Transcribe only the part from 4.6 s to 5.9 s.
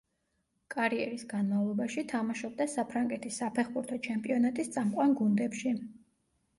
წამყვან გუნდებში.